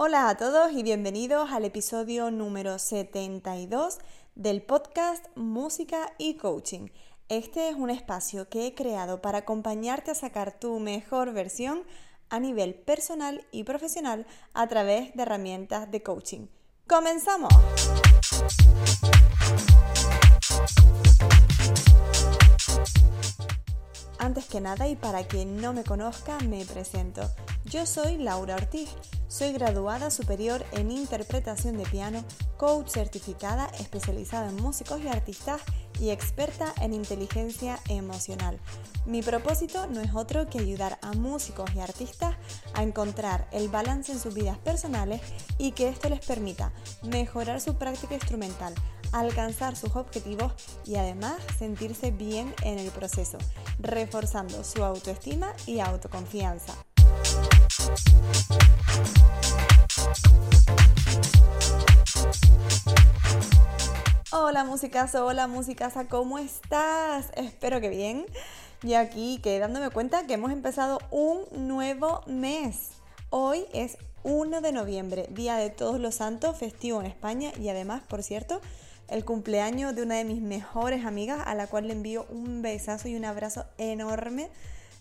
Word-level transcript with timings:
Hola 0.00 0.28
a 0.28 0.36
todos 0.36 0.70
y 0.70 0.84
bienvenidos 0.84 1.50
al 1.50 1.64
episodio 1.64 2.30
número 2.30 2.78
72 2.78 3.98
del 4.36 4.62
podcast 4.62 5.26
Música 5.34 6.14
y 6.18 6.34
Coaching. 6.34 6.90
Este 7.28 7.68
es 7.68 7.74
un 7.74 7.90
espacio 7.90 8.48
que 8.48 8.68
he 8.68 8.76
creado 8.76 9.20
para 9.20 9.38
acompañarte 9.38 10.12
a 10.12 10.14
sacar 10.14 10.56
tu 10.56 10.78
mejor 10.78 11.32
versión 11.32 11.82
a 12.30 12.38
nivel 12.38 12.76
personal 12.76 13.44
y 13.50 13.64
profesional 13.64 14.24
a 14.54 14.68
través 14.68 15.16
de 15.16 15.22
herramientas 15.22 15.90
de 15.90 16.00
coaching. 16.00 16.46
¡Comenzamos! 16.86 17.52
Antes 24.20 24.46
que 24.46 24.60
nada 24.60 24.86
y 24.86 24.94
para 24.94 25.26
quien 25.26 25.60
no 25.60 25.72
me 25.72 25.82
conozca, 25.82 26.38
me 26.48 26.64
presento. 26.66 27.22
Yo 27.64 27.84
soy 27.84 28.18
Laura 28.18 28.54
Ortiz, 28.54 28.94
soy 29.28 29.52
graduada 29.52 30.10
superior 30.10 30.64
en 30.72 30.90
interpretación 30.90 31.76
de 31.76 31.84
piano, 31.84 32.24
coach 32.56 32.88
certificada 32.88 33.66
especializada 33.78 34.48
en 34.48 34.56
músicos 34.56 35.00
y 35.02 35.08
artistas 35.08 35.60
y 36.00 36.10
experta 36.10 36.72
en 36.80 36.94
inteligencia 36.94 37.78
emocional. 37.88 38.58
Mi 39.04 39.22
propósito 39.22 39.86
no 39.86 40.00
es 40.00 40.14
otro 40.14 40.48
que 40.48 40.60
ayudar 40.60 40.98
a 41.02 41.12
músicos 41.12 41.70
y 41.74 41.80
artistas 41.80 42.36
a 42.74 42.82
encontrar 42.82 43.48
el 43.52 43.68
balance 43.68 44.12
en 44.12 44.18
sus 44.18 44.34
vidas 44.34 44.58
personales 44.58 45.20
y 45.58 45.72
que 45.72 45.88
esto 45.88 46.08
les 46.08 46.24
permita 46.24 46.72
mejorar 47.02 47.60
su 47.60 47.74
práctica 47.76 48.14
instrumental, 48.14 48.74
alcanzar 49.12 49.76
sus 49.76 49.94
objetivos 49.96 50.52
y 50.84 50.96
además 50.96 51.36
sentirse 51.58 52.10
bien 52.10 52.54
en 52.62 52.78
el 52.78 52.90
proceso, 52.90 53.38
reforzando 53.78 54.64
su 54.64 54.84
autoestima 54.84 55.52
y 55.66 55.80
autoconfianza. 55.80 56.74
Hola 64.30 64.64
musicazo, 64.64 65.26
hola 65.26 65.46
musicaza, 65.46 66.06
¿cómo 66.06 66.38
estás? 66.38 67.30
Espero 67.34 67.80
que 67.80 67.88
bien. 67.88 68.26
Y 68.82 68.94
aquí 68.94 69.40
que 69.42 69.58
dándome 69.58 69.90
cuenta 69.90 70.26
que 70.26 70.34
hemos 70.34 70.52
empezado 70.52 70.98
un 71.10 71.44
nuevo 71.68 72.22
mes. 72.26 72.90
Hoy 73.30 73.66
es 73.72 73.98
1 74.22 74.60
de 74.60 74.72
noviembre, 74.72 75.26
Día 75.30 75.56
de 75.56 75.70
Todos 75.70 76.00
los 76.00 76.16
Santos, 76.16 76.56
festivo 76.56 77.00
en 77.00 77.06
España 77.06 77.52
y 77.60 77.68
además, 77.68 78.02
por 78.08 78.22
cierto, 78.22 78.60
el 79.08 79.24
cumpleaños 79.24 79.94
de 79.94 80.02
una 80.02 80.16
de 80.16 80.24
mis 80.24 80.40
mejores 80.40 81.04
amigas 81.04 81.40
a 81.46 81.54
la 81.54 81.66
cual 81.66 81.88
le 81.88 81.94
envío 81.94 82.26
un 82.30 82.62
besazo 82.62 83.08
y 83.08 83.16
un 83.16 83.24
abrazo 83.24 83.64
enorme 83.78 84.50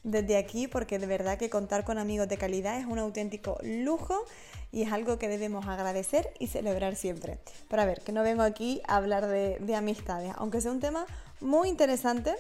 desde 0.04 0.38
aquí 0.38 0.68
porque 0.68 1.00
de 1.00 1.08
verdad 1.08 1.38
que 1.38 1.50
contar 1.50 1.84
con 1.84 1.98
amigos 1.98 2.28
de 2.28 2.38
calidad 2.38 2.80
es 2.80 2.86
un 2.86 3.00
auténtico 3.00 3.58
lujo 3.62 4.26
y 4.72 4.84
es 4.84 4.92
algo 4.92 5.18
que 5.18 5.28
debemos 5.28 5.68
agradecer 5.68 6.32
y 6.40 6.48
celebrar 6.48 6.96
siempre. 6.96 7.40
Pero 7.70 7.82
a 7.82 7.86
ver, 7.86 8.02
que 8.02 8.12
no 8.12 8.24
vengo 8.24 8.44
aquí 8.44 8.82
a 8.88 8.98
hablar 8.98 9.28
de, 9.28 9.58
de 9.60 9.76
amistades, 9.76 10.34
aunque 10.38 10.62
sea 10.62 10.72
un 10.72 10.80
tema 10.80 11.06
muy 11.42 11.70
interesante 11.70 12.36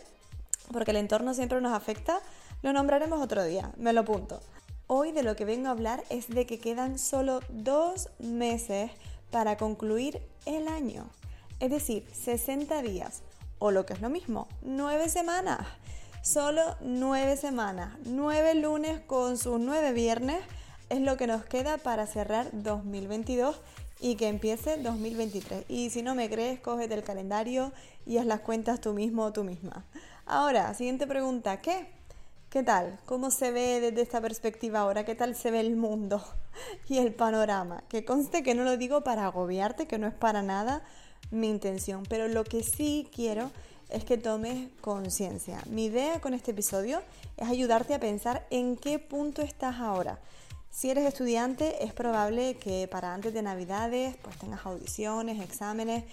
porque 0.72 0.92
el 0.92 0.98
entorno 0.98 1.34
siempre 1.34 1.62
nos 1.62 1.74
afecta, 1.74 2.20
lo 2.62 2.74
nombraremos 2.74 3.22
otro 3.22 3.44
día, 3.44 3.72
me 3.78 3.94
lo 3.94 4.02
apunto. 4.02 4.42
Hoy 4.88 5.12
de 5.12 5.24
lo 5.24 5.36
que 5.36 5.46
vengo 5.46 5.68
a 5.68 5.72
hablar 5.72 6.04
es 6.10 6.28
de 6.30 6.46
que 6.46 6.60
quedan 6.60 6.98
solo 7.00 7.42
dos 7.50 8.10
meses 8.20 8.92
para 9.32 9.58
concluir 9.58 10.22
el 10.46 10.68
año 10.68 11.10
es 11.60 11.72
decir, 11.72 12.06
60 12.14 12.82
días, 12.82 13.24
o 13.60 13.72
lo 13.72 13.86
que 13.86 13.94
es 13.94 14.02
lo 14.02 14.10
mismo, 14.10 14.48
9 14.62 15.10
semanas. 15.10 15.66
Solo 16.28 16.76
9 16.82 17.38
semanas, 17.38 17.98
9 18.04 18.56
lunes 18.56 19.00
con 19.08 19.38
sus 19.38 19.62
9 19.62 19.94
viernes 19.94 20.40
es 20.90 21.00
lo 21.00 21.16
que 21.16 21.26
nos 21.26 21.46
queda 21.46 21.78
para 21.78 22.06
cerrar 22.06 22.50
2022 22.52 23.56
y 24.02 24.16
que 24.16 24.28
empiece 24.28 24.76
2023. 24.76 25.64
Y 25.70 25.90
si 25.90 26.02
no 26.02 26.16
me 26.16 26.30
crees, 26.30 26.60
cógete 26.60 26.96
el 26.96 27.04
calendario 27.04 27.72
y 28.06 28.18
haz 28.18 28.26
las 28.26 28.42
cuentas 28.42 28.82
tú 28.82 28.92
mismo 28.92 29.24
o 29.24 29.32
tú 29.32 29.46
misma. 29.46 29.86
Ahora, 30.26 30.74
siguiente 30.74 31.08
pregunta, 31.08 31.62
¿qué? 31.62 31.88
¿Qué 32.50 32.62
tal? 32.62 33.00
¿Cómo 33.06 33.32
se 33.32 33.52
ve 33.52 33.80
desde 33.80 34.02
esta 34.02 34.20
perspectiva 34.20 34.82
ahora? 34.82 35.06
¿Qué 35.06 35.16
tal 35.16 35.34
se 35.34 35.50
ve 35.50 35.62
el 35.62 35.78
mundo 35.78 36.22
y 36.90 36.98
el 36.98 37.14
panorama? 37.14 37.86
Que 37.88 38.04
conste 38.04 38.44
que 38.44 38.54
no 38.54 38.66
lo 38.66 38.76
digo 38.76 39.02
para 39.02 39.28
agobiarte, 39.28 39.88
que 39.88 39.98
no 39.98 40.08
es 40.08 40.14
para 40.14 40.42
nada, 40.42 40.84
mi 41.32 41.48
intención, 41.48 42.04
pero 42.10 42.28
lo 42.28 42.44
que 42.44 42.64
sí 42.64 43.08
quiero 43.16 43.50
es 43.90 44.04
que 44.04 44.18
tomes 44.18 44.70
conciencia. 44.82 45.62
Mi 45.70 45.86
idea 45.86 46.20
con 46.20 46.34
este 46.34 46.52
episodio 46.52 47.02
es 47.38 47.48
ayudarte 47.48 47.94
a 47.94 48.00
pensar 48.00 48.46
en 48.50 48.78
qué 48.78 49.00
punto 49.00 49.42
estás 49.42 49.78
ahora. 49.78 50.20
Si 50.70 50.92
eres 50.92 51.06
estudiante, 51.06 51.84
es 51.84 51.94
probable 51.94 52.56
que 52.58 52.88
para 52.88 53.14
antes 53.14 53.34
de 53.34 53.42
Navidades 53.42 54.16
pues 54.22 54.38
tengas 54.38 54.66
audiciones, 54.66 55.42
exámenes. 55.42 56.04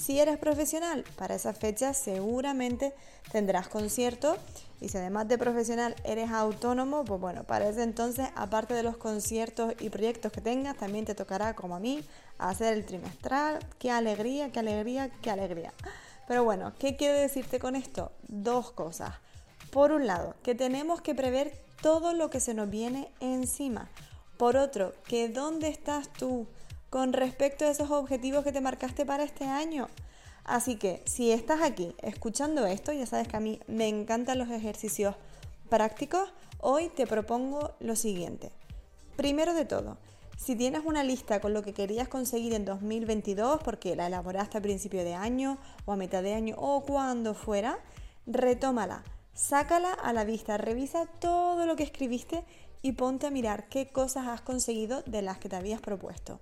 Si 0.00 0.18
eres 0.18 0.38
profesional, 0.38 1.04
para 1.16 1.34
esa 1.34 1.52
fecha 1.52 1.92
seguramente 1.92 2.94
tendrás 3.32 3.68
concierto. 3.68 4.36
Y 4.80 4.88
si 4.88 4.98
además 4.98 5.28
de 5.28 5.38
profesional 5.38 5.94
eres 6.04 6.30
autónomo, 6.30 7.04
pues 7.04 7.20
bueno, 7.20 7.44
para 7.44 7.68
ese 7.68 7.82
entonces, 7.82 8.28
aparte 8.34 8.74
de 8.74 8.82
los 8.82 8.96
conciertos 8.96 9.74
y 9.80 9.88
proyectos 9.88 10.32
que 10.32 10.40
tengas, 10.40 10.76
también 10.76 11.04
te 11.04 11.14
tocará, 11.14 11.54
como 11.54 11.76
a 11.76 11.80
mí, 11.80 12.04
hacer 12.38 12.74
el 12.74 12.84
trimestral. 12.84 13.60
Qué 13.78 13.90
alegría, 13.90 14.50
qué 14.52 14.60
alegría, 14.60 15.10
qué 15.22 15.30
alegría. 15.30 15.72
Pero 16.26 16.44
bueno, 16.44 16.72
¿qué 16.78 16.96
quiero 16.96 17.18
decirte 17.18 17.58
con 17.58 17.76
esto? 17.76 18.12
Dos 18.28 18.70
cosas. 18.72 19.14
Por 19.70 19.92
un 19.92 20.06
lado, 20.06 20.34
que 20.42 20.54
tenemos 20.54 21.00
que 21.00 21.14
prever 21.14 21.52
todo 21.82 22.14
lo 22.14 22.30
que 22.30 22.40
se 22.40 22.54
nos 22.54 22.70
viene 22.70 23.10
encima. 23.20 23.88
Por 24.36 24.56
otro, 24.56 24.94
que 25.06 25.28
dónde 25.28 25.68
estás 25.68 26.12
tú 26.12 26.46
con 26.90 27.12
respecto 27.12 27.64
a 27.64 27.70
esos 27.70 27.90
objetivos 27.90 28.44
que 28.44 28.52
te 28.52 28.60
marcaste 28.60 29.04
para 29.04 29.24
este 29.24 29.44
año. 29.44 29.88
Así 30.44 30.76
que 30.76 31.02
si 31.06 31.32
estás 31.32 31.62
aquí 31.62 31.94
escuchando 32.02 32.66
esto, 32.66 32.92
ya 32.92 33.06
sabes 33.06 33.28
que 33.28 33.36
a 33.36 33.40
mí 33.40 33.60
me 33.66 33.88
encantan 33.88 34.38
los 34.38 34.50
ejercicios 34.50 35.16
prácticos, 35.68 36.32
hoy 36.60 36.88
te 36.90 37.06
propongo 37.06 37.72
lo 37.80 37.96
siguiente. 37.96 38.52
Primero 39.16 39.54
de 39.54 39.64
todo, 39.64 39.96
si 40.36 40.56
tienes 40.56 40.82
una 40.84 41.04
lista 41.04 41.40
con 41.40 41.54
lo 41.54 41.62
que 41.62 41.72
querías 41.72 42.08
conseguir 42.08 42.54
en 42.54 42.64
2022, 42.64 43.60
porque 43.62 43.96
la 43.96 44.06
elaboraste 44.06 44.58
a 44.58 44.62
principio 44.62 45.04
de 45.04 45.14
año 45.14 45.58
o 45.84 45.92
a 45.92 45.96
mitad 45.96 46.22
de 46.22 46.34
año 46.34 46.56
o 46.58 46.82
cuando 46.82 47.34
fuera, 47.34 47.78
retómala, 48.26 49.04
sácala 49.34 49.92
a 49.92 50.12
la 50.12 50.24
vista, 50.24 50.56
revisa 50.56 51.06
todo 51.20 51.66
lo 51.66 51.76
que 51.76 51.82
escribiste 51.82 52.44
y 52.82 52.92
ponte 52.92 53.26
a 53.26 53.30
mirar 53.30 53.68
qué 53.68 53.88
cosas 53.88 54.26
has 54.26 54.42
conseguido 54.42 55.02
de 55.06 55.22
las 55.22 55.38
que 55.38 55.48
te 55.48 55.56
habías 55.56 55.80
propuesto. 55.80 56.40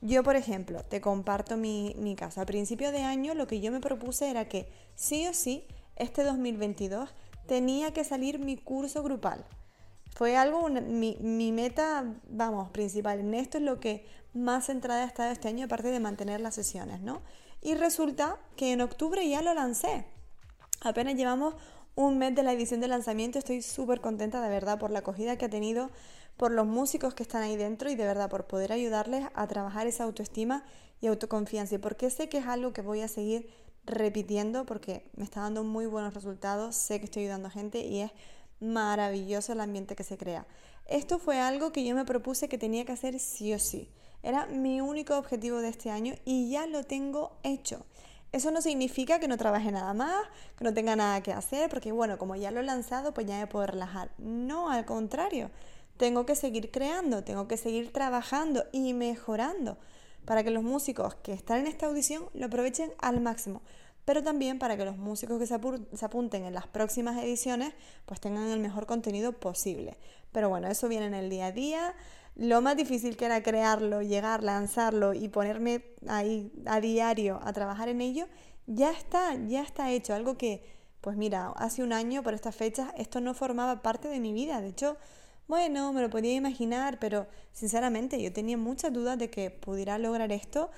Yo, 0.00 0.22
por 0.22 0.36
ejemplo, 0.36 0.82
te 0.82 1.00
comparto 1.00 1.56
mi, 1.56 2.14
caso. 2.18 2.40
A 2.40 2.46
principio 2.46 2.92
de 2.92 3.02
año 3.02 3.34
lo 3.34 3.46
que 3.46 3.60
yo 3.60 3.72
me 3.72 3.80
propuse 3.80 4.28
era 4.28 4.48
que 4.48 4.68
sí 4.94 5.26
o 5.26 5.32
sí, 5.32 5.64
este 5.96 6.24
2022 6.24 7.08
tenía 7.46 7.92
que 7.92 8.04
salir 8.04 8.38
mi 8.38 8.56
curso 8.56 9.02
grupal. 9.02 9.44
Fue 10.14 10.36
algo, 10.36 10.68
mi, 10.68 11.16
mi, 11.20 11.52
meta, 11.52 12.04
vamos, 12.28 12.70
principal. 12.70 13.18
En 13.20 13.34
esto 13.34 13.58
es 13.58 13.64
lo 13.64 13.80
que 13.80 14.06
más 14.32 14.66
centrada 14.66 15.02
ha 15.02 15.06
estado 15.06 15.32
este 15.32 15.48
año, 15.48 15.66
aparte 15.66 15.88
de 15.88 16.00
mantener 16.00 16.40
las 16.40 16.54
sesiones, 16.54 17.00
¿no? 17.00 17.22
Y 17.60 17.74
resulta 17.74 18.38
que 18.56 18.72
en 18.72 18.80
octubre 18.80 19.28
ya 19.28 19.42
lo 19.42 19.54
lancé. 19.54 20.06
Apenas 20.82 21.16
llevamos 21.16 21.54
un 21.96 22.18
mes 22.18 22.34
de 22.34 22.42
la 22.42 22.52
edición 22.52 22.80
de 22.80 22.88
lanzamiento. 22.88 23.38
Estoy 23.38 23.62
súper 23.62 24.00
contenta, 24.00 24.40
de 24.40 24.48
verdad, 24.48 24.78
por 24.78 24.90
la 24.90 25.00
acogida 25.00 25.36
que 25.36 25.46
ha 25.46 25.50
tenido, 25.50 25.90
por 26.36 26.52
los 26.52 26.66
músicos 26.66 27.14
que 27.14 27.22
están 27.22 27.42
ahí 27.42 27.56
dentro 27.56 27.90
y 27.90 27.96
de 27.96 28.04
verdad 28.04 28.30
por 28.30 28.46
poder 28.46 28.72
ayudarles 28.72 29.26
a 29.34 29.46
trabajar 29.46 29.86
esa 29.86 30.04
autoestima 30.04 30.64
y 31.00 31.08
autoconfianza. 31.08 31.74
Y 31.76 31.78
porque 31.78 32.10
sé 32.10 32.28
que 32.28 32.38
es 32.38 32.46
algo 32.46 32.72
que 32.72 32.82
voy 32.82 33.00
a 33.00 33.08
seguir 33.08 33.48
repitiendo 33.86 34.64
porque 34.64 35.10
me 35.16 35.24
está 35.24 35.40
dando 35.40 35.62
muy 35.62 35.86
buenos 35.86 36.14
resultados, 36.14 36.74
sé 36.74 36.98
que 37.00 37.04
estoy 37.04 37.24
ayudando 37.24 37.48
a 37.48 37.50
gente 37.50 37.80
y 37.80 38.00
es 38.00 38.12
maravilloso 38.64 39.52
el 39.52 39.60
ambiente 39.60 39.96
que 39.96 40.04
se 40.04 40.16
crea. 40.16 40.46
Esto 40.86 41.18
fue 41.18 41.40
algo 41.40 41.72
que 41.72 41.84
yo 41.84 41.94
me 41.94 42.04
propuse 42.04 42.48
que 42.48 42.58
tenía 42.58 42.84
que 42.84 42.92
hacer 42.92 43.18
sí 43.18 43.54
o 43.54 43.58
sí. 43.58 43.90
Era 44.22 44.46
mi 44.46 44.80
único 44.80 45.16
objetivo 45.16 45.58
de 45.58 45.68
este 45.68 45.90
año 45.90 46.14
y 46.24 46.50
ya 46.50 46.66
lo 46.66 46.84
tengo 46.84 47.36
hecho. 47.42 47.84
Eso 48.32 48.50
no 48.50 48.60
significa 48.60 49.20
que 49.20 49.28
no 49.28 49.36
trabaje 49.36 49.70
nada 49.70 49.94
más, 49.94 50.26
que 50.58 50.64
no 50.64 50.74
tenga 50.74 50.96
nada 50.96 51.22
que 51.22 51.32
hacer, 51.32 51.70
porque 51.70 51.92
bueno, 51.92 52.18
como 52.18 52.34
ya 52.34 52.50
lo 52.50 52.60
he 52.60 52.64
lanzado, 52.64 53.14
pues 53.14 53.26
ya 53.26 53.38
me 53.38 53.46
puedo 53.46 53.66
relajar. 53.66 54.10
No, 54.18 54.70
al 54.70 54.84
contrario, 54.84 55.50
tengo 55.96 56.26
que 56.26 56.34
seguir 56.34 56.70
creando, 56.70 57.22
tengo 57.22 57.46
que 57.46 57.56
seguir 57.56 57.92
trabajando 57.92 58.64
y 58.72 58.92
mejorando 58.92 59.78
para 60.24 60.42
que 60.42 60.50
los 60.50 60.64
músicos 60.64 61.14
que 61.16 61.32
están 61.32 61.60
en 61.60 61.66
esta 61.66 61.86
audición 61.86 62.24
lo 62.34 62.46
aprovechen 62.46 62.92
al 62.98 63.20
máximo 63.20 63.62
pero 64.04 64.22
también 64.22 64.58
para 64.58 64.76
que 64.76 64.84
los 64.84 64.96
músicos 64.96 65.38
que 65.38 65.46
se, 65.46 66.04
apunten 66.04 66.44
en 66.44 66.54
las 66.54 66.66
próximas 66.66 67.22
ediciones 67.22 67.72
pues 68.06 68.20
tengan 68.20 68.48
el 68.48 68.60
mejor 68.60 68.86
contenido 68.86 69.32
posible. 69.32 69.96
Pero 70.32 70.48
bueno, 70.48 70.68
eso 70.68 70.88
viene 70.88 71.06
en 71.06 71.14
el 71.14 71.30
día 71.30 71.46
a 71.46 71.52
día. 71.52 71.94
Lo 72.36 72.60
más 72.60 72.76
difícil 72.76 73.16
que 73.16 73.26
era 73.26 73.42
crearlo, 73.42 74.02
llegar, 74.02 74.42
lanzarlo 74.42 75.14
y 75.14 75.28
ponerme 75.28 75.84
ahí 76.08 76.52
a 76.66 76.80
diario 76.80 77.40
a 77.42 77.52
trabajar 77.52 77.88
en 77.88 78.00
ello, 78.00 78.26
ya 78.66 78.90
está, 78.90 79.34
ya 79.46 79.62
está 79.62 79.90
hecho. 79.90 80.14
Algo 80.14 80.36
que, 80.36 80.64
pues 81.00 81.16
mira, 81.16 81.52
hace 81.56 81.82
un 81.82 81.92
año 81.92 82.22
por 82.22 82.34
estas 82.34 82.56
fechas 82.56 82.92
esto 82.96 83.20
no 83.20 83.34
formaba 83.34 83.82
parte 83.82 84.08
de 84.08 84.20
mi 84.20 84.32
vida. 84.32 84.60
De 84.60 84.68
hecho, 84.68 84.96
bueno, 85.46 85.92
me 85.92 86.00
lo 86.00 86.10
podía 86.10 86.34
imaginar, 86.34 86.98
pero 86.98 87.26
sinceramente 87.52 88.20
yo 88.20 88.32
tenía 88.32 88.56
muchas 88.56 88.92
dudas 88.92 89.18
de 89.18 89.30
que 89.30 89.50
pudiera 89.50 89.98
lograr 89.98 90.32
esto. 90.32 90.70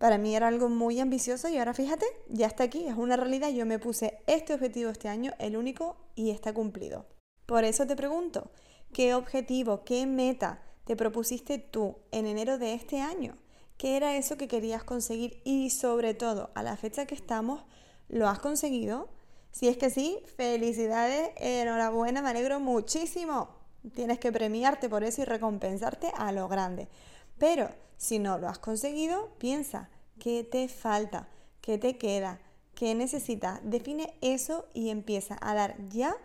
Para 0.00 0.16
mí 0.16 0.34
era 0.34 0.48
algo 0.48 0.70
muy 0.70 0.98
ambicioso 0.98 1.50
y 1.50 1.58
ahora 1.58 1.74
fíjate, 1.74 2.06
ya 2.30 2.46
está 2.46 2.64
aquí, 2.64 2.86
es 2.86 2.94
una 2.94 3.18
realidad. 3.18 3.50
Yo 3.50 3.66
me 3.66 3.78
puse 3.78 4.22
este 4.26 4.54
objetivo 4.54 4.88
este 4.88 5.10
año, 5.10 5.34
el 5.38 5.58
único, 5.58 5.98
y 6.14 6.30
está 6.30 6.54
cumplido. 6.54 7.04
Por 7.44 7.64
eso 7.64 7.86
te 7.86 7.96
pregunto, 7.96 8.50
¿qué 8.94 9.12
objetivo, 9.12 9.84
qué 9.84 10.06
meta 10.06 10.62
te 10.86 10.96
propusiste 10.96 11.58
tú 11.58 11.98
en 12.12 12.26
enero 12.26 12.56
de 12.56 12.72
este 12.72 13.02
año? 13.02 13.36
¿Qué 13.76 13.98
era 13.98 14.16
eso 14.16 14.38
que 14.38 14.48
querías 14.48 14.84
conseguir? 14.84 15.42
Y 15.44 15.68
sobre 15.68 16.14
todo, 16.14 16.50
a 16.54 16.62
la 16.62 16.78
fecha 16.78 17.04
que 17.04 17.14
estamos, 17.14 17.62
¿lo 18.08 18.26
has 18.26 18.38
conseguido? 18.38 19.10
Si 19.50 19.68
es 19.68 19.76
que 19.76 19.90
sí, 19.90 20.18
felicidades, 20.34 21.28
enhorabuena, 21.36 22.22
me 22.22 22.30
alegro 22.30 22.58
muchísimo. 22.58 23.50
Tienes 23.94 24.18
que 24.18 24.32
premiarte 24.32 24.88
por 24.88 25.04
eso 25.04 25.20
y 25.20 25.26
recompensarte 25.26 26.10
a 26.16 26.32
lo 26.32 26.48
grande. 26.48 26.88
Pero 27.36 27.68
si 28.00 28.18
no 28.18 28.38
lo 28.38 28.48
has 28.48 28.58
conseguido, 28.58 29.28
piensa, 29.36 29.90
¿qué 30.18 30.42
te 30.42 30.68
falta? 30.68 31.28
¿Qué 31.60 31.76
te 31.76 31.98
queda? 31.98 32.40
¿Qué 32.74 32.94
necesitas? 32.94 33.60
Define 33.62 34.14
eso 34.22 34.66
y 34.72 34.88
empieza 34.88 35.36
a 35.42 35.52
dar 35.52 35.76
ya 35.90 36.16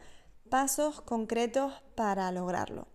pasos 0.49 1.01
concretos 1.01 1.73
para 1.95 2.31
lograrlo. 2.31 2.87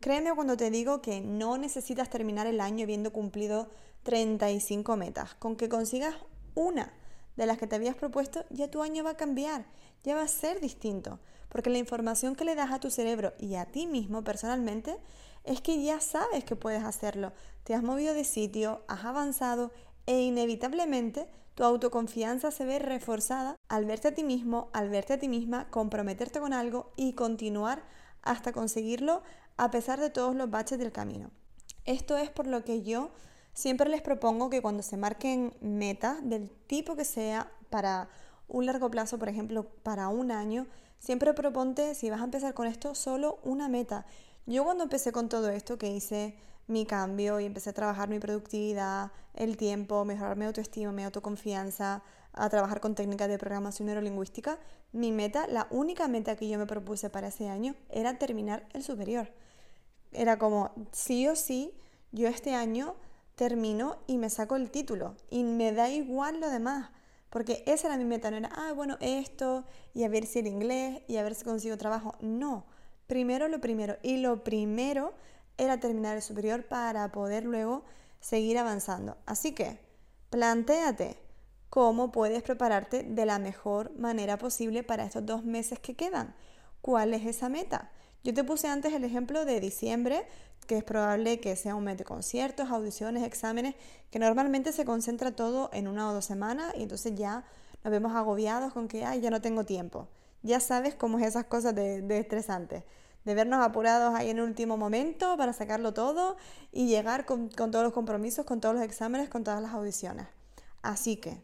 Créeme 0.00 0.34
cuando 0.34 0.58
te 0.58 0.70
digo 0.70 1.00
que 1.00 1.22
no 1.22 1.56
necesitas 1.56 2.10
terminar 2.10 2.46
el 2.46 2.60
año 2.60 2.84
habiendo 2.84 3.14
cumplido 3.14 3.70
35 4.02 4.98
metas. 4.98 5.34
Con 5.36 5.56
que 5.56 5.70
consigas 5.70 6.14
una 6.54 6.92
de 7.36 7.46
las 7.46 7.56
que 7.56 7.66
te 7.66 7.76
habías 7.76 7.96
propuesto, 7.96 8.44
ya 8.50 8.70
tu 8.70 8.82
año 8.82 9.04
va 9.04 9.12
a 9.12 9.16
cambiar, 9.16 9.64
ya 10.04 10.14
va 10.14 10.22
a 10.22 10.28
ser 10.28 10.60
distinto. 10.60 11.18
Porque 11.48 11.70
la 11.70 11.78
información 11.78 12.36
que 12.36 12.44
le 12.44 12.54
das 12.54 12.72
a 12.72 12.78
tu 12.78 12.90
cerebro 12.90 13.32
y 13.38 13.54
a 13.54 13.64
ti 13.64 13.86
mismo 13.86 14.22
personalmente 14.22 14.98
es 15.48 15.62
que 15.62 15.82
ya 15.82 16.00
sabes 16.00 16.44
que 16.44 16.56
puedes 16.56 16.84
hacerlo. 16.84 17.32
Te 17.64 17.74
has 17.74 17.82
movido 17.82 18.12
de 18.12 18.24
sitio, 18.24 18.82
has 18.86 19.04
avanzado 19.04 19.72
e 20.06 20.20
inevitablemente 20.20 21.26
tu 21.54 21.64
autoconfianza 21.64 22.50
se 22.50 22.64
ve 22.66 22.78
reforzada 22.78 23.56
al 23.68 23.86
verte 23.86 24.08
a 24.08 24.14
ti 24.14 24.24
mismo, 24.24 24.68
al 24.72 24.90
verte 24.90 25.14
a 25.14 25.18
ti 25.18 25.26
misma, 25.28 25.70
comprometerte 25.70 26.38
con 26.38 26.52
algo 26.52 26.92
y 26.96 27.14
continuar 27.14 27.82
hasta 28.22 28.52
conseguirlo 28.52 29.22
a 29.56 29.70
pesar 29.70 29.98
de 29.98 30.10
todos 30.10 30.36
los 30.36 30.50
baches 30.50 30.78
del 30.78 30.92
camino. 30.92 31.30
Esto 31.84 32.16
es 32.18 32.28
por 32.30 32.46
lo 32.46 32.62
que 32.62 32.82
yo 32.82 33.10
siempre 33.54 33.88
les 33.88 34.02
propongo 34.02 34.50
que 34.50 34.60
cuando 34.60 34.82
se 34.82 34.98
marquen 34.98 35.54
metas 35.60 36.18
del 36.22 36.50
tipo 36.66 36.94
que 36.94 37.04
sea 37.04 37.50
para 37.70 38.08
un 38.48 38.66
largo 38.66 38.90
plazo, 38.90 39.18
por 39.18 39.28
ejemplo, 39.28 39.64
para 39.82 40.08
un 40.08 40.30
año, 40.30 40.66
siempre 40.98 41.34
proponte, 41.34 41.94
si 41.94 42.10
vas 42.10 42.20
a 42.20 42.24
empezar 42.24 42.54
con 42.54 42.66
esto, 42.66 42.94
solo 42.94 43.40
una 43.42 43.68
meta. 43.68 44.06
Yo 44.48 44.64
cuando 44.64 44.84
empecé 44.84 45.12
con 45.12 45.28
todo 45.28 45.50
esto, 45.50 45.76
que 45.76 45.90
hice 45.90 46.34
mi 46.68 46.86
cambio 46.86 47.38
y 47.38 47.44
empecé 47.44 47.68
a 47.68 47.74
trabajar 47.74 48.08
mi 48.08 48.18
productividad, 48.18 49.12
el 49.34 49.58
tiempo, 49.58 50.06
mejorar 50.06 50.38
mi 50.38 50.46
autoestima, 50.46 50.90
mi 50.90 51.04
autoconfianza, 51.04 52.02
a 52.32 52.48
trabajar 52.48 52.80
con 52.80 52.94
técnicas 52.94 53.28
de 53.28 53.36
programación 53.36 53.88
neurolingüística, 53.88 54.58
mi 54.92 55.12
meta, 55.12 55.46
la 55.48 55.66
única 55.70 56.08
meta 56.08 56.34
que 56.34 56.48
yo 56.48 56.58
me 56.58 56.64
propuse 56.64 57.10
para 57.10 57.28
ese 57.28 57.50
año 57.50 57.74
era 57.90 58.18
terminar 58.18 58.66
el 58.72 58.82
superior. 58.82 59.30
Era 60.12 60.38
como, 60.38 60.70
sí 60.92 61.28
o 61.28 61.36
sí, 61.36 61.74
yo 62.12 62.26
este 62.26 62.54
año 62.54 62.94
termino 63.34 63.98
y 64.06 64.16
me 64.16 64.30
saco 64.30 64.56
el 64.56 64.70
título 64.70 65.14
y 65.28 65.44
me 65.44 65.72
da 65.72 65.90
igual 65.90 66.40
lo 66.40 66.48
demás. 66.48 66.90
Porque 67.28 67.62
esa 67.66 67.88
era 67.88 67.98
mi 67.98 68.06
meta, 68.06 68.30
no 68.30 68.38
era, 68.38 68.48
ah, 68.54 68.72
bueno, 68.72 68.96
esto, 69.02 69.66
y 69.92 70.04
a 70.04 70.08
ver 70.08 70.24
si 70.24 70.38
el 70.38 70.46
inglés, 70.46 71.02
y 71.06 71.18
a 71.18 71.22
ver 71.22 71.34
si 71.34 71.44
consigo 71.44 71.76
trabajo. 71.76 72.14
No, 72.20 72.64
primero 73.08 73.48
lo 73.48 73.60
primero. 73.60 73.96
Y 74.04 74.18
lo 74.18 74.44
primero 74.44 75.12
era 75.56 75.80
terminar 75.80 76.14
el 76.14 76.22
superior 76.22 76.64
para 76.64 77.10
poder 77.10 77.44
luego 77.44 77.82
seguir 78.20 78.56
avanzando. 78.58 79.16
Así 79.26 79.52
que, 79.52 79.80
plantéate 80.30 81.16
cómo 81.70 82.12
puedes 82.12 82.42
prepararte 82.42 83.02
de 83.02 83.26
la 83.26 83.40
mejor 83.40 83.92
manera 83.98 84.38
posible 84.38 84.84
para 84.84 85.04
estos 85.04 85.26
dos 85.26 85.44
meses 85.44 85.80
que 85.80 85.96
quedan. 85.96 86.34
¿Cuál 86.80 87.12
es 87.12 87.26
esa 87.26 87.48
meta? 87.48 87.90
Yo 88.24 88.32
te 88.34 88.44
puse 88.44 88.68
antes 88.68 88.92
el 88.92 89.04
ejemplo 89.04 89.44
de 89.44 89.60
diciembre, 89.60 90.26
que 90.66 90.76
es 90.78 90.84
probable 90.84 91.40
que 91.40 91.56
sea 91.56 91.74
un 91.74 91.84
mes 91.84 91.98
de 91.98 92.04
conciertos, 92.04 92.70
audiciones, 92.70 93.22
exámenes, 93.22 93.74
que 94.10 94.18
normalmente 94.18 94.72
se 94.72 94.84
concentra 94.84 95.32
todo 95.32 95.70
en 95.72 95.88
una 95.88 96.10
o 96.10 96.14
dos 96.14 96.24
semanas 96.24 96.72
y 96.76 96.82
entonces 96.82 97.14
ya 97.14 97.44
nos 97.82 97.90
vemos 97.90 98.14
agobiados 98.14 98.72
con 98.72 98.88
que, 98.88 99.04
ay, 99.04 99.20
ya 99.20 99.30
no 99.30 99.40
tengo 99.40 99.64
tiempo. 99.64 100.08
Ya 100.42 100.60
sabes 100.60 100.94
cómo 100.94 101.18
es 101.18 101.26
esas 101.26 101.44
cosas 101.44 101.74
de, 101.74 102.02
de 102.02 102.18
estresantes, 102.18 102.84
de 103.24 103.34
vernos 103.34 103.64
apurados 103.64 104.14
ahí 104.14 104.30
en 104.30 104.38
el 104.38 104.44
último 104.44 104.76
momento 104.76 105.36
para 105.36 105.52
sacarlo 105.52 105.92
todo 105.92 106.36
y 106.72 106.86
llegar 106.86 107.26
con, 107.26 107.48
con 107.48 107.70
todos 107.70 107.84
los 107.84 107.92
compromisos, 107.92 108.46
con 108.46 108.60
todos 108.60 108.74
los 108.74 108.84
exámenes, 108.84 109.28
con 109.28 109.44
todas 109.44 109.60
las 109.60 109.72
audiciones. 109.72 110.26
Así 110.82 111.16
que, 111.16 111.42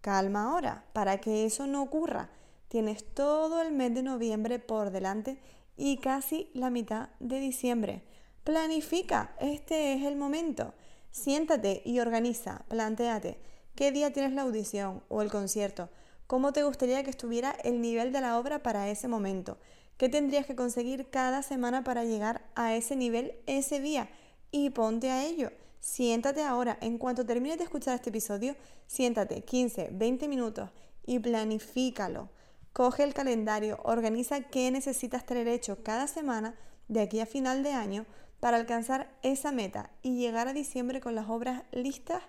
calma 0.00 0.44
ahora, 0.44 0.84
para 0.92 1.20
que 1.20 1.44
eso 1.44 1.66
no 1.66 1.82
ocurra. 1.82 2.30
Tienes 2.68 3.04
todo 3.14 3.62
el 3.62 3.72
mes 3.72 3.94
de 3.94 4.02
noviembre 4.02 4.58
por 4.58 4.90
delante 4.90 5.38
y 5.76 5.98
casi 5.98 6.50
la 6.54 6.70
mitad 6.70 7.10
de 7.20 7.38
diciembre. 7.40 8.02
Planifica, 8.42 9.34
este 9.40 9.94
es 9.94 10.04
el 10.04 10.16
momento. 10.16 10.74
Siéntate 11.10 11.82
y 11.84 12.00
organiza, 12.00 12.64
planteate 12.68 13.38
qué 13.74 13.92
día 13.92 14.12
tienes 14.12 14.32
la 14.32 14.42
audición 14.42 15.02
o 15.08 15.22
el 15.22 15.30
concierto, 15.30 15.88
cómo 16.26 16.52
te 16.52 16.62
gustaría 16.62 17.02
que 17.04 17.10
estuviera 17.10 17.50
el 17.64 17.80
nivel 17.80 18.12
de 18.12 18.20
la 18.20 18.38
obra 18.38 18.62
para 18.62 18.88
ese 18.88 19.08
momento, 19.08 19.58
qué 19.96 20.08
tendrías 20.08 20.46
que 20.46 20.56
conseguir 20.56 21.10
cada 21.10 21.42
semana 21.42 21.84
para 21.84 22.04
llegar 22.04 22.44
a 22.54 22.74
ese 22.74 22.96
nivel 22.96 23.34
ese 23.46 23.80
día 23.80 24.08
y 24.50 24.70
ponte 24.70 25.10
a 25.10 25.24
ello. 25.24 25.50
Siéntate 25.80 26.42
ahora, 26.42 26.78
en 26.80 26.96
cuanto 26.96 27.26
termines 27.26 27.58
de 27.58 27.64
escuchar 27.64 27.96
este 27.96 28.10
episodio, 28.10 28.56
siéntate 28.86 29.42
15, 29.42 29.90
20 29.92 30.28
minutos 30.28 30.70
y 31.04 31.18
planifícalo. 31.18 32.30
Coge 32.72 33.04
el 33.04 33.14
calendario, 33.14 33.78
organiza 33.84 34.40
qué 34.40 34.70
necesitas 34.70 35.26
tener 35.26 35.46
hecho 35.46 35.82
cada 35.82 36.06
semana 36.06 36.54
de 36.88 37.02
aquí 37.02 37.20
a 37.20 37.26
final 37.26 37.62
de 37.62 37.72
año 37.72 38.06
para 38.40 38.56
alcanzar 38.56 39.10
esa 39.22 39.52
meta 39.52 39.90
y 40.02 40.16
llegar 40.16 40.48
a 40.48 40.52
diciembre 40.52 41.00
con 41.00 41.14
las 41.14 41.28
obras 41.28 41.62
listas 41.72 42.22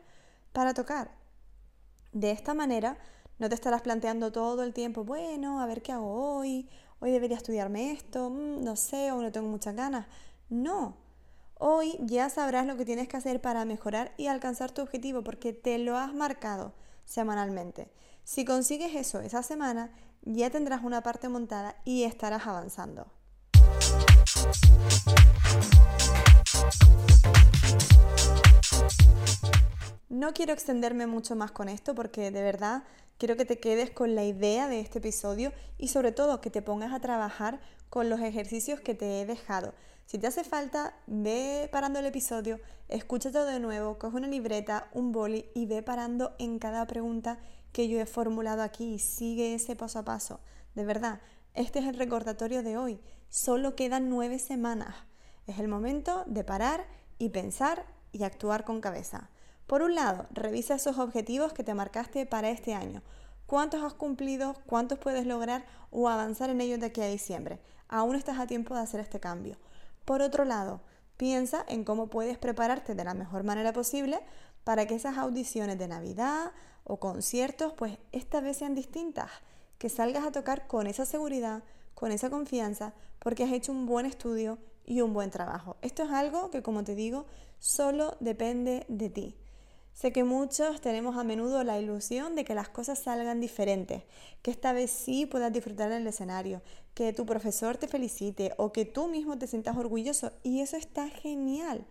para 0.54 0.74
tocar. 0.74 1.12
De 2.12 2.32
esta 2.32 2.54
manera, 2.54 2.98
no 3.38 3.50
te 3.50 3.56
estarás 3.56 3.82
planteando 3.82 4.32
todo 4.32 4.64
el 4.64 4.74
tiempo, 4.74 5.04
bueno, 5.04 5.60
a 5.60 5.66
ver 5.66 5.82
qué 5.82 5.92
hago 5.92 6.38
hoy, 6.38 6.70
hoy 7.00 7.12
debería 7.12 7.38
estudiarme 7.38 7.92
esto, 7.92 8.30
mm, 8.30 8.64
no 8.64 8.76
sé, 8.76 9.12
o 9.12 9.22
no 9.22 9.32
tengo 9.32 9.48
muchas 9.48 9.76
ganas. 9.76 10.08
No, 10.50 10.96
hoy 11.56 11.98
ya 12.00 12.30
sabrás 12.30 12.66
lo 12.66 12.78
que 12.78 12.86
tienes 12.86 13.08
que 13.08 13.18
hacer 13.18 13.42
para 13.42 13.66
mejorar 13.66 14.14
y 14.18 14.28
alcanzar 14.28 14.72
tu 14.72 14.82
objetivo 14.82 15.24
porque 15.24 15.54
te 15.54 15.78
lo 15.78 15.98
has 15.98 16.14
marcado 16.14 16.74
semanalmente. 17.06 17.92
Si 18.24 18.46
consigues 18.46 18.96
eso 18.96 19.20
esa 19.20 19.44
semana, 19.44 19.92
ya 20.24 20.50
tendrás 20.50 20.84
una 20.84 21.04
parte 21.04 21.30
montada 21.30 21.76
y 21.86 22.04
estarás 22.04 22.48
avanzando. 22.48 23.08
No 30.10 30.34
quiero 30.34 30.54
extenderme 30.54 31.08
mucho 31.08 31.36
más 31.36 31.52
con 31.52 31.68
esto 31.68 31.96
porque 31.96 32.30
de 32.30 32.44
verdad 32.44 32.84
quiero 33.18 33.36
que 33.36 33.46
te 33.46 33.60
quedes 33.60 33.90
con 33.90 34.14
la 34.14 34.24
idea 34.24 34.68
de 34.68 34.80
este 34.80 35.00
episodio 35.00 35.52
y 35.80 35.88
sobre 35.88 36.12
todo 36.12 36.42
que 36.42 36.52
te 36.52 36.62
pongas 36.62 36.94
a 36.94 37.00
trabajar 37.00 37.60
con 37.90 38.08
los 38.08 38.20
ejercicios 38.20 38.80
que 38.80 38.94
te 38.94 39.20
he 39.22 39.26
dejado. 39.26 39.74
Si 40.06 40.20
te 40.20 40.28
hace 40.28 40.44
falta, 40.44 40.94
ve 41.08 41.68
parando 41.72 41.98
el 41.98 42.06
episodio, 42.06 42.60
escúchate 42.88 43.40
de 43.40 43.60
nuevo, 43.60 43.98
coge 43.98 44.18
una 44.18 44.28
libreta, 44.28 44.90
un 44.94 45.12
boli 45.12 45.50
y 45.56 45.66
ve 45.66 45.82
parando 45.82 46.36
en 46.38 46.60
cada 46.60 46.86
pregunta 46.86 47.40
que 47.72 47.88
yo 47.88 48.00
he 48.00 48.06
formulado 48.06 48.62
aquí 48.62 49.00
sigue 49.00 49.56
ese 49.56 49.76
paso 49.76 49.98
a 49.98 50.06
paso. 50.06 50.40
De 50.76 50.86
verdad, 50.86 51.20
este 51.56 51.80
es 51.80 51.86
el 51.86 51.98
recordatorio 51.98 52.62
de 52.62 52.78
hoy. 52.78 53.00
Solo 53.30 53.76
quedan 53.76 54.10
nueve 54.10 54.38
semanas. 54.38 54.96
Es 55.48 55.58
el 55.58 55.68
momento 55.68 56.24
de 56.28 56.44
parar 56.44 56.86
y 57.18 57.30
pensar 57.30 57.86
y 58.12 58.24
actuar 58.24 58.66
con 58.66 58.82
cabeza. 58.82 59.32
Por 59.68 59.82
un 59.82 59.96
lado, 59.96 60.28
revisa 60.32 60.76
esos 60.76 61.00
objetivos 61.00 61.52
que 61.52 61.64
te 61.64 61.74
marcaste 61.74 62.28
para 62.28 62.50
este 62.50 62.76
año. 62.76 63.02
¿Cuántos 63.48 63.84
has 63.84 63.96
cumplido? 63.96 64.56
¿Cuántos 64.68 65.00
puedes 65.00 65.26
lograr 65.26 65.66
o 65.90 66.08
avanzar 66.08 66.52
en 66.52 66.62
ellos 66.62 66.80
de 66.80 66.88
aquí 66.88 67.02
a 67.02 67.08
diciembre? 67.08 67.60
Aún 67.88 68.16
estás 68.16 68.40
a 68.40 68.46
tiempo 68.46 68.76
de 68.76 68.82
hacer 68.82 69.00
este 69.00 69.20
cambio. 69.20 69.58
Por 70.06 70.22
otro 70.22 70.46
lado, 70.46 70.82
piensa 71.18 71.66
en 71.68 71.84
cómo 71.84 72.08
puedes 72.08 72.38
prepararte 72.38 72.94
de 72.94 73.04
la 73.04 73.16
mejor 73.16 73.44
manera 73.44 73.74
posible 73.74 74.20
para 74.64 74.86
que 74.86 74.96
esas 74.96 75.18
audiciones 75.18 75.80
de 75.80 75.88
Navidad 75.88 76.52
o 76.84 76.98
conciertos, 76.98 77.74
pues 77.74 77.98
esta 78.12 78.42
vez 78.42 78.58
sean 78.58 78.76
distintas, 78.76 79.32
que 79.80 79.90
salgas 79.90 80.26
a 80.26 80.32
tocar 80.32 80.68
con 80.68 80.86
esa 80.86 81.06
seguridad, 81.06 81.64
con 81.96 82.12
esa 82.12 82.30
confianza, 82.30 82.94
porque 83.18 83.44
has 83.44 83.52
hecho 83.52 83.72
un 83.72 83.88
buen 83.88 84.06
estudio 84.06 84.60
y 84.86 85.02
un 85.02 85.14
buen 85.14 85.32
trabajo. 85.32 85.78
Esto 85.82 86.04
es 86.04 86.12
algo 86.12 86.52
que, 86.52 86.62
como 86.62 86.84
te 86.84 86.94
digo, 86.94 87.26
solo 87.58 88.16
depende 88.20 88.86
de 88.90 89.10
ti. 89.10 89.36
Sé 89.96 90.12
que 90.12 90.26
muchos 90.26 90.82
tenemos 90.82 91.16
a 91.16 91.24
menudo 91.24 91.64
la 91.64 91.80
ilusión 91.80 92.36
de 92.36 92.44
que 92.44 92.54
las 92.54 92.68
cosas 92.68 93.00
salgan 93.00 93.40
diferentes, 93.40 94.04
que 94.42 94.52
esta 94.52 94.74
vez 94.74 94.92
sí 94.92 95.26
puedas 95.26 95.54
disfrutar 95.54 95.90
en 95.90 96.02
el 96.02 96.08
escenario, 96.08 96.62
que 96.94 97.14
tu 97.14 97.26
profesor 97.26 97.78
te 97.78 97.88
felicite 97.88 98.54
o 98.58 98.74
que 98.74 98.84
tú 98.84 99.08
mismo 99.08 99.38
te 99.38 99.48
sientas 99.48 99.78
orgulloso 99.78 100.34
y 100.44 100.60
eso 100.60 100.76
está 100.76 101.08
genial. 101.08 101.86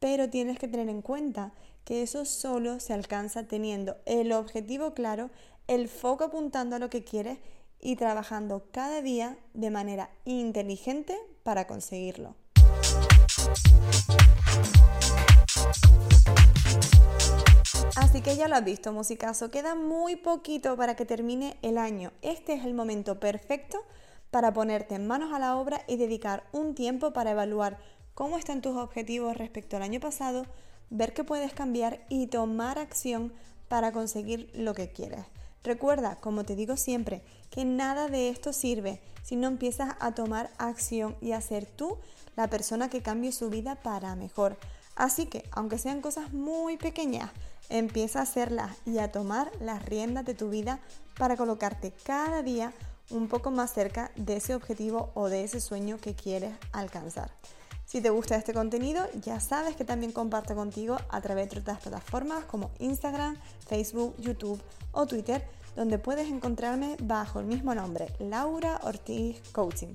Pero 0.00 0.28
tienes 0.28 0.58
que 0.58 0.66
tener 0.66 0.88
en 0.88 1.00
cuenta 1.00 1.52
que 1.84 2.02
eso 2.02 2.24
solo 2.24 2.80
se 2.80 2.92
alcanza 2.92 3.44
teniendo 3.44 3.98
el 4.04 4.32
objetivo 4.32 4.92
claro, 4.92 5.30
el 5.68 5.88
foco 5.88 6.24
apuntando 6.24 6.74
a 6.74 6.80
lo 6.80 6.90
que 6.90 7.04
quieres 7.04 7.38
y 7.80 7.94
trabajando 7.94 8.66
cada 8.72 9.00
día 9.00 9.38
de 9.54 9.70
manera 9.70 10.10
inteligente 10.24 11.16
para 11.44 11.68
conseguirlo. 11.68 12.34
Así 17.96 18.22
que 18.22 18.36
ya 18.36 18.48
lo 18.48 18.56
has 18.56 18.64
visto, 18.64 18.92
musicazo. 18.92 19.50
Queda 19.50 19.74
muy 19.74 20.16
poquito 20.16 20.76
para 20.76 20.94
que 20.94 21.04
termine 21.04 21.56
el 21.62 21.78
año. 21.78 22.12
Este 22.22 22.54
es 22.54 22.64
el 22.64 22.74
momento 22.74 23.18
perfecto 23.18 23.78
para 24.30 24.52
ponerte 24.52 24.98
manos 24.98 25.32
a 25.32 25.38
la 25.38 25.56
obra 25.56 25.82
y 25.88 25.96
dedicar 25.96 26.44
un 26.52 26.74
tiempo 26.74 27.12
para 27.12 27.32
evaluar 27.32 27.78
cómo 28.14 28.38
están 28.38 28.62
tus 28.62 28.76
objetivos 28.76 29.36
respecto 29.36 29.76
al 29.76 29.82
año 29.82 30.00
pasado, 30.00 30.46
ver 30.90 31.14
qué 31.14 31.24
puedes 31.24 31.52
cambiar 31.52 32.04
y 32.08 32.26
tomar 32.26 32.78
acción 32.78 33.32
para 33.68 33.92
conseguir 33.92 34.50
lo 34.54 34.74
que 34.74 34.90
quieres. 34.90 35.24
Recuerda, 35.64 36.16
como 36.16 36.44
te 36.44 36.56
digo 36.56 36.76
siempre, 36.76 37.22
que 37.50 37.64
nada 37.64 38.08
de 38.08 38.28
esto 38.28 38.52
sirve 38.52 39.00
si 39.22 39.36
no 39.36 39.48
empiezas 39.48 39.96
a 40.00 40.14
tomar 40.14 40.50
acción 40.58 41.16
y 41.20 41.32
a 41.32 41.40
ser 41.40 41.66
tú 41.66 41.98
la 42.36 42.48
persona 42.48 42.88
que 42.88 43.02
cambie 43.02 43.32
su 43.32 43.50
vida 43.50 43.74
para 43.76 44.14
mejor. 44.14 44.56
Así 44.98 45.24
que, 45.24 45.48
aunque 45.52 45.78
sean 45.78 46.02
cosas 46.02 46.34
muy 46.34 46.76
pequeñas, 46.76 47.30
Empieza 47.70 48.20
a 48.20 48.22
hacerlas 48.22 48.76
y 48.86 48.98
a 48.98 49.12
tomar 49.12 49.50
las 49.60 49.84
riendas 49.84 50.24
de 50.24 50.34
tu 50.34 50.48
vida 50.48 50.80
para 51.18 51.36
colocarte 51.36 51.92
cada 52.02 52.42
día 52.42 52.72
un 53.10 53.28
poco 53.28 53.50
más 53.50 53.74
cerca 53.74 54.10
de 54.16 54.36
ese 54.36 54.54
objetivo 54.54 55.10
o 55.14 55.28
de 55.28 55.44
ese 55.44 55.60
sueño 55.60 55.98
que 55.98 56.14
quieres 56.14 56.52
alcanzar. 56.72 57.30
Si 57.84 58.00
te 58.00 58.10
gusta 58.10 58.36
este 58.36 58.54
contenido, 58.54 59.06
ya 59.20 59.40
sabes 59.40 59.76
que 59.76 59.84
también 59.84 60.12
comparto 60.12 60.54
contigo 60.54 60.96
a 61.10 61.20
través 61.20 61.50
de 61.50 61.60
otras 61.60 61.80
plataformas 61.80 62.44
como 62.44 62.70
Instagram, 62.78 63.36
Facebook, 63.66 64.14
YouTube 64.18 64.60
o 64.92 65.06
Twitter, 65.06 65.46
donde 65.76 65.98
puedes 65.98 66.28
encontrarme 66.28 66.96
bajo 67.00 67.40
el 67.40 67.46
mismo 67.46 67.74
nombre, 67.74 68.12
Laura 68.18 68.80
Ortiz 68.82 69.40
Coaching. 69.52 69.94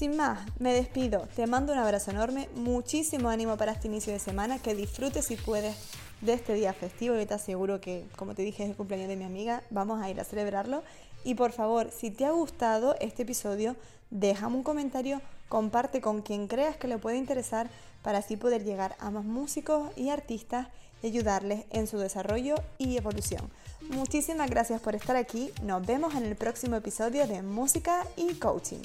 Sin 0.00 0.16
más, 0.16 0.38
me 0.58 0.72
despido, 0.72 1.28
te 1.36 1.46
mando 1.46 1.74
un 1.74 1.78
abrazo 1.78 2.10
enorme, 2.10 2.48
muchísimo 2.54 3.28
ánimo 3.28 3.58
para 3.58 3.72
este 3.72 3.88
inicio 3.88 4.14
de 4.14 4.18
semana, 4.18 4.58
que 4.58 4.74
disfrutes 4.74 5.26
si 5.26 5.36
puedes 5.36 5.76
de 6.22 6.32
este 6.32 6.54
día 6.54 6.72
festivo. 6.72 7.16
Yo 7.16 7.26
te 7.26 7.34
aseguro 7.34 7.82
que, 7.82 8.06
como 8.16 8.34
te 8.34 8.40
dije, 8.40 8.62
es 8.62 8.70
el 8.70 8.76
cumpleaños 8.76 9.08
de 9.08 9.16
mi 9.16 9.24
amiga. 9.24 9.62
Vamos 9.68 10.00
a 10.00 10.08
ir 10.08 10.18
a 10.18 10.24
celebrarlo. 10.24 10.82
Y 11.22 11.34
por 11.34 11.52
favor, 11.52 11.90
si 11.90 12.10
te 12.10 12.24
ha 12.24 12.30
gustado 12.30 12.96
este 12.98 13.24
episodio, 13.24 13.76
déjame 14.08 14.56
un 14.56 14.62
comentario, 14.62 15.20
comparte 15.50 16.00
con 16.00 16.22
quien 16.22 16.48
creas 16.48 16.78
que 16.78 16.88
le 16.88 16.96
puede 16.96 17.18
interesar 17.18 17.68
para 18.00 18.20
así 18.20 18.38
poder 18.38 18.64
llegar 18.64 18.96
a 19.00 19.10
más 19.10 19.26
músicos 19.26 19.90
y 19.98 20.08
artistas 20.08 20.68
y 21.02 21.08
ayudarles 21.08 21.66
en 21.68 21.86
su 21.86 21.98
desarrollo 21.98 22.54
y 22.78 22.96
evolución. 22.96 23.50
Muchísimas 23.90 24.48
gracias 24.48 24.80
por 24.80 24.94
estar 24.94 25.16
aquí. 25.16 25.52
Nos 25.62 25.86
vemos 25.86 26.14
en 26.14 26.24
el 26.24 26.36
próximo 26.36 26.76
episodio 26.76 27.26
de 27.26 27.42
Música 27.42 28.06
y 28.16 28.32
Coaching. 28.36 28.80